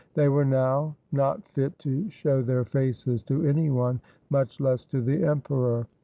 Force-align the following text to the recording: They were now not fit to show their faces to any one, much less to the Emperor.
They 0.15 0.29
were 0.29 0.45
now 0.45 0.95
not 1.11 1.47
fit 1.49 1.77
to 1.77 2.09
show 2.09 2.41
their 2.41 2.65
faces 2.65 3.21
to 3.25 3.43
any 3.45 3.69
one, 3.69 4.01
much 4.31 4.59
less 4.59 4.83
to 4.85 4.99
the 4.99 5.23
Emperor. 5.23 5.85